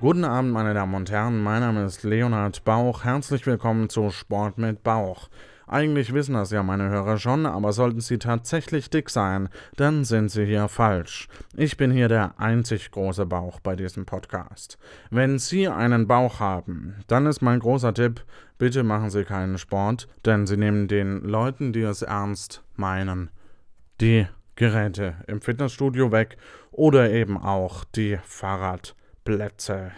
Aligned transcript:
Guten 0.00 0.24
Abend, 0.24 0.50
meine 0.50 0.72
Damen 0.72 0.94
und 0.94 1.10
Herren. 1.10 1.42
Mein 1.42 1.60
Name 1.60 1.84
ist 1.84 2.04
Leonhard 2.04 2.64
Bauch. 2.64 3.04
Herzlich 3.04 3.44
willkommen 3.44 3.90
zu 3.90 4.08
Sport 4.08 4.56
mit 4.56 4.82
Bauch. 4.82 5.28
Eigentlich 5.66 6.14
wissen 6.14 6.32
das 6.32 6.50
ja 6.50 6.62
meine 6.62 6.88
Hörer 6.88 7.18
schon, 7.18 7.44
aber 7.44 7.74
sollten 7.74 8.00
sie 8.00 8.18
tatsächlich 8.18 8.88
dick 8.88 9.10
sein, 9.10 9.50
dann 9.76 10.06
sind 10.06 10.30
sie 10.30 10.46
hier 10.46 10.68
falsch. 10.68 11.28
Ich 11.54 11.76
bin 11.76 11.90
hier 11.90 12.08
der 12.08 12.40
einzig 12.40 12.90
große 12.92 13.26
Bauch 13.26 13.60
bei 13.60 13.76
diesem 13.76 14.06
Podcast. 14.06 14.78
Wenn 15.10 15.38
Sie 15.38 15.68
einen 15.68 16.06
Bauch 16.06 16.40
haben, 16.40 16.96
dann 17.06 17.26
ist 17.26 17.42
mein 17.42 17.60
großer 17.60 17.92
Tipp, 17.92 18.24
bitte 18.56 18.82
machen 18.82 19.10
Sie 19.10 19.24
keinen 19.24 19.58
Sport, 19.58 20.08
denn 20.24 20.46
Sie 20.46 20.56
nehmen 20.56 20.88
den 20.88 21.20
Leuten, 21.24 21.74
die 21.74 21.82
es 21.82 22.00
ernst 22.00 22.64
meinen, 22.74 23.28
die 24.00 24.26
Geräte 24.56 25.16
im 25.26 25.42
Fitnessstudio 25.42 26.10
weg 26.10 26.38
oder 26.70 27.10
eben 27.10 27.36
auch 27.36 27.84
die 27.84 28.18
Fahrradplätze. 29.30 29.92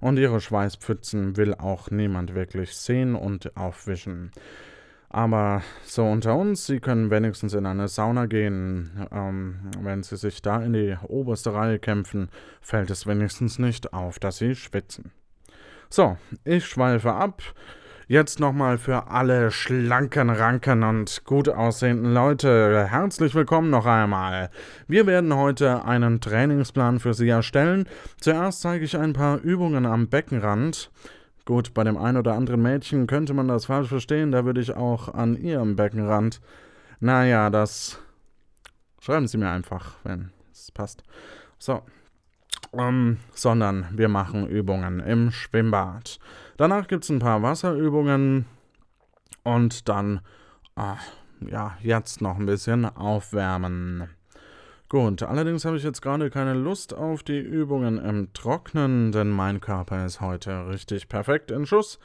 Und 0.00 0.18
ihre 0.18 0.40
Schweißpfützen 0.40 1.36
will 1.36 1.54
auch 1.54 1.90
niemand 1.90 2.34
wirklich 2.34 2.74
sehen 2.76 3.14
und 3.14 3.56
aufwischen. 3.56 4.32
Aber 5.08 5.62
so 5.84 6.04
unter 6.04 6.36
uns, 6.36 6.66
Sie 6.66 6.80
können 6.80 7.10
wenigstens 7.10 7.54
in 7.54 7.66
eine 7.66 7.86
Sauna 7.86 8.26
gehen. 8.26 9.06
Ähm, 9.12 9.70
wenn 9.80 10.02
Sie 10.02 10.16
sich 10.16 10.42
da 10.42 10.62
in 10.62 10.72
die 10.72 10.96
oberste 11.06 11.54
Reihe 11.54 11.78
kämpfen, 11.78 12.30
fällt 12.60 12.90
es 12.90 13.06
wenigstens 13.06 13.58
nicht 13.58 13.92
auf, 13.92 14.18
dass 14.18 14.38
Sie 14.38 14.54
schwitzen. 14.54 15.12
So, 15.88 16.16
ich 16.44 16.66
schweife 16.66 17.12
ab. 17.12 17.42
Jetzt 18.08 18.40
nochmal 18.40 18.78
für 18.78 19.08
alle 19.08 19.52
schlanken, 19.52 20.28
ranken 20.28 20.82
und 20.82 21.24
gut 21.24 21.48
aussehenden 21.48 22.12
Leute 22.12 22.88
herzlich 22.88 23.32
willkommen 23.34 23.70
noch 23.70 23.86
einmal. 23.86 24.50
Wir 24.88 25.06
werden 25.06 25.34
heute 25.36 25.84
einen 25.84 26.20
Trainingsplan 26.20 26.98
für 26.98 27.14
Sie 27.14 27.28
erstellen. 27.28 27.88
Zuerst 28.20 28.60
zeige 28.62 28.84
ich 28.84 28.98
ein 28.98 29.12
paar 29.12 29.38
Übungen 29.38 29.86
am 29.86 30.08
Beckenrand. 30.08 30.90
Gut, 31.44 31.74
bei 31.74 31.84
dem 31.84 31.96
einen 31.96 32.18
oder 32.18 32.34
anderen 32.34 32.60
Mädchen 32.60 33.06
könnte 33.06 33.34
man 33.34 33.46
das 33.46 33.66
falsch 33.66 33.88
verstehen, 33.88 34.32
da 34.32 34.44
würde 34.44 34.60
ich 34.60 34.74
auch 34.74 35.14
an 35.14 35.36
ihrem 35.36 35.76
Beckenrand. 35.76 36.40
Naja, 36.98 37.50
das 37.50 38.00
schreiben 39.00 39.28
Sie 39.28 39.38
mir 39.38 39.50
einfach, 39.50 39.94
wenn 40.02 40.32
es 40.52 40.72
passt. 40.72 41.04
So. 41.58 41.82
Um, 42.72 43.18
sondern 43.34 43.86
wir 43.92 44.08
machen 44.08 44.48
Übungen 44.48 45.00
im 45.00 45.30
Schwimmbad. 45.30 46.18
Danach 46.56 46.88
gibt 46.88 47.04
es 47.04 47.10
ein 47.10 47.18
paar 47.18 47.42
Wasserübungen 47.42 48.46
und 49.44 49.90
dann, 49.90 50.20
ach, 50.74 51.02
ja, 51.40 51.76
jetzt 51.82 52.22
noch 52.22 52.38
ein 52.38 52.46
bisschen 52.46 52.86
aufwärmen. 52.86 54.08
Gut, 54.88 55.22
allerdings 55.22 55.66
habe 55.66 55.76
ich 55.76 55.82
jetzt 55.82 56.00
gerade 56.00 56.30
keine 56.30 56.54
Lust 56.54 56.94
auf 56.94 57.22
die 57.22 57.40
Übungen 57.40 57.98
im 57.98 58.32
Trocknen, 58.32 59.12
denn 59.12 59.28
mein 59.28 59.60
Körper 59.60 60.06
ist 60.06 60.22
heute 60.22 60.68
richtig 60.68 61.10
perfekt 61.10 61.50
in 61.50 61.66
Schuss. 61.66 61.98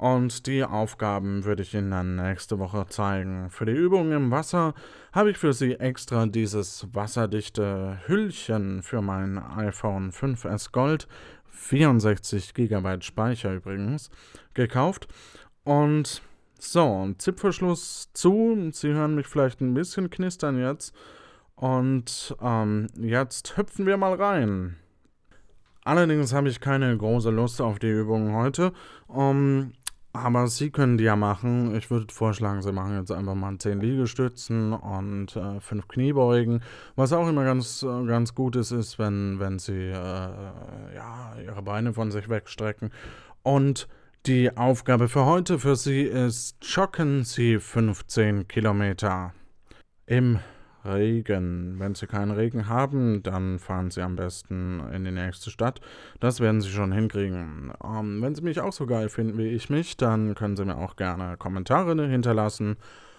Und 0.00 0.46
die 0.46 0.64
Aufgaben 0.64 1.44
würde 1.44 1.60
ich 1.60 1.74
Ihnen 1.74 1.90
dann 1.90 2.16
nächste 2.16 2.58
Woche 2.58 2.86
zeigen. 2.88 3.50
Für 3.50 3.66
die 3.66 3.72
Übungen 3.72 4.12
im 4.12 4.30
Wasser 4.30 4.72
habe 5.12 5.30
ich 5.30 5.36
für 5.36 5.52
Sie 5.52 5.74
extra 5.74 6.24
dieses 6.24 6.86
wasserdichte 6.94 7.98
Hüllchen 8.06 8.82
für 8.82 9.02
mein 9.02 9.36
iPhone 9.36 10.10
5S 10.10 10.72
Gold, 10.72 11.06
64 11.50 12.54
GB 12.54 13.02
Speicher 13.02 13.52
übrigens, 13.52 14.08
gekauft. 14.54 15.06
Und 15.64 16.22
so, 16.58 17.12
Zipverschluss 17.18 18.08
zu. 18.14 18.70
Sie 18.72 18.94
hören 18.94 19.16
mich 19.16 19.26
vielleicht 19.26 19.60
ein 19.60 19.74
bisschen 19.74 20.08
knistern 20.08 20.58
jetzt. 20.58 20.94
Und 21.56 22.34
ähm, 22.40 22.86
jetzt 22.98 23.58
hüpfen 23.58 23.84
wir 23.84 23.98
mal 23.98 24.14
rein. 24.14 24.76
Allerdings 25.84 26.32
habe 26.32 26.48
ich 26.48 26.60
keine 26.60 26.96
große 26.96 27.30
Lust 27.30 27.60
auf 27.60 27.78
die 27.78 27.90
Übungen 27.90 28.34
heute. 28.34 28.72
Um, 29.06 29.72
aber 30.12 30.48
Sie 30.48 30.70
können 30.70 30.98
die 30.98 31.04
ja 31.04 31.16
machen. 31.16 31.74
Ich 31.76 31.90
würde 31.90 32.12
vorschlagen, 32.12 32.62
Sie 32.62 32.72
machen 32.72 32.98
jetzt 32.98 33.12
einfach 33.12 33.34
mal 33.34 33.56
10 33.56 33.80
Liegestützen 33.80 34.72
und 34.72 35.36
äh, 35.36 35.60
5 35.60 35.88
Kniebeugen. 35.88 36.62
Was 36.96 37.12
auch 37.12 37.28
immer 37.28 37.44
ganz, 37.44 37.82
äh, 37.82 38.06
ganz 38.06 38.34
gut 38.34 38.56
ist, 38.56 38.72
ist, 38.72 38.98
wenn, 38.98 39.38
wenn 39.38 39.58
Sie 39.58 39.88
äh, 39.88 39.94
ja, 39.94 41.34
Ihre 41.44 41.62
Beine 41.62 41.92
von 41.92 42.10
sich 42.10 42.28
wegstrecken. 42.28 42.90
Und 43.42 43.88
die 44.26 44.56
Aufgabe 44.56 45.08
für 45.08 45.24
heute 45.24 45.58
für 45.58 45.76
Sie 45.76 46.02
ist, 46.02 46.56
joggen 46.62 47.24
Sie 47.24 47.58
15 47.58 48.48
Kilometer 48.48 49.32
im 50.06 50.40
Regen. 50.84 51.76
Wenn 51.78 51.94
Sie 51.94 52.06
keinen 52.06 52.30
Regen 52.30 52.68
haben, 52.68 53.22
dann 53.22 53.58
fahren 53.58 53.90
Sie 53.90 54.02
am 54.02 54.16
besten 54.16 54.80
in 54.92 55.04
die 55.04 55.10
nächste 55.10 55.50
Stadt. 55.50 55.80
Das 56.20 56.40
werden 56.40 56.60
Sie 56.60 56.70
schon 56.70 56.92
hinkriegen. 56.92 57.72
Ähm, 57.84 58.22
wenn 58.22 58.34
Sie 58.34 58.42
mich 58.42 58.60
auch 58.60 58.72
so 58.72 58.86
geil 58.86 59.08
finden 59.08 59.38
wie 59.38 59.48
ich 59.48 59.70
mich, 59.70 59.96
dann 59.96 60.34
können 60.34 60.56
Sie 60.56 60.64
mir 60.64 60.76
auch 60.76 60.96
gerne 60.96 61.36
Kommentare 61.36 62.08
hinterlassen. 62.08 62.76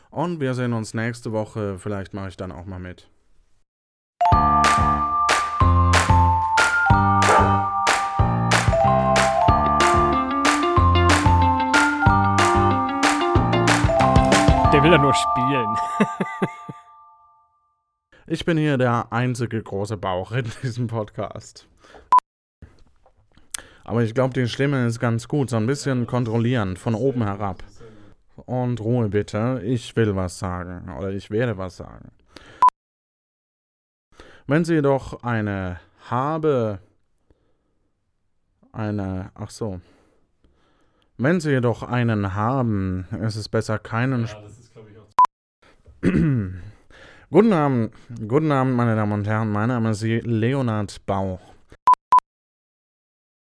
Und 0.09 0.39
wir 0.39 0.53
sehen 0.53 0.73
uns 0.73 0.93
nächste 0.93 1.31
Woche. 1.31 1.77
Vielleicht 1.77 2.13
mache 2.13 2.29
ich 2.29 2.37
dann 2.37 2.51
auch 2.51 2.65
mal 2.65 2.79
mit. 2.79 3.07
Der 14.73 14.81
will 14.81 14.91
ja 14.91 14.97
nur 14.97 15.13
spielen. 15.13 15.77
Ich 18.31 18.45
bin 18.45 18.57
hier 18.57 18.77
der 18.77 19.11
einzige 19.11 19.61
große 19.61 19.97
Bauch 19.97 20.31
in 20.31 20.49
diesem 20.63 20.87
Podcast. 20.87 21.67
Aber 23.83 24.03
ich 24.03 24.13
glaube, 24.13 24.33
die 24.33 24.47
Stimme 24.47 24.87
ist 24.87 25.01
ganz 25.01 25.27
gut. 25.27 25.49
So 25.49 25.57
ein 25.57 25.67
bisschen 25.67 26.07
kontrollieren, 26.07 26.77
von 26.77 26.95
oben 26.95 27.23
herab. 27.23 27.61
Und 28.37 28.79
Ruhe 28.79 29.09
bitte. 29.09 29.61
Ich 29.65 29.93
will 29.97 30.15
was 30.15 30.39
sagen. 30.39 30.89
Oder 30.97 31.09
ich 31.09 31.29
werde 31.29 31.57
was 31.57 31.75
sagen. 31.75 32.13
Wenn 34.47 34.63
Sie 34.63 34.75
jedoch 34.75 35.23
eine 35.23 35.81
habe. 36.09 36.79
Eine. 38.71 39.31
Ach 39.35 39.49
so. 39.49 39.81
Wenn 41.17 41.41
Sie 41.41 41.51
jedoch 41.51 41.83
einen 41.83 42.33
haben, 42.33 43.09
ist 43.21 43.35
es 43.35 43.49
besser 43.49 43.77
keinen. 43.77 44.25
Ja, 44.25 44.41
das 44.41 44.57
ist, 44.57 44.71
glaube 44.71 44.89
ich, 44.89 44.97
auch. 44.97 46.61
Guten 47.33 47.53
Abend, 47.53 47.93
guten 48.27 48.51
Abend, 48.51 48.75
meine 48.75 48.93
Damen 48.93 49.13
und 49.13 49.25
Herren. 49.25 49.53
Mein 49.53 49.69
Name 49.69 49.91
ist 49.91 50.03
Leonard 50.03 51.05
Bauch. 51.05 51.39